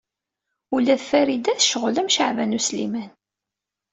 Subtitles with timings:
[0.75, 3.11] Ula d Farida tecɣel am Caɛban U Sliman.